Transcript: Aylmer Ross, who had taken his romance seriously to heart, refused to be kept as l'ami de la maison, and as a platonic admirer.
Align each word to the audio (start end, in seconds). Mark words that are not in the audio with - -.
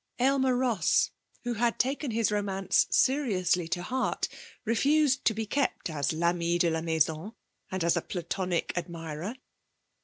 Aylmer 0.17 0.57
Ross, 0.57 1.11
who 1.43 1.53
had 1.53 1.77
taken 1.77 2.09
his 2.09 2.31
romance 2.31 2.87
seriously 2.89 3.67
to 3.67 3.83
heart, 3.83 4.27
refused 4.65 5.25
to 5.25 5.35
be 5.35 5.45
kept 5.45 5.91
as 5.91 6.11
l'ami 6.11 6.57
de 6.57 6.71
la 6.71 6.81
maison, 6.81 7.33
and 7.69 7.83
as 7.83 7.95
a 7.95 8.01
platonic 8.01 8.73
admirer. 8.75 9.35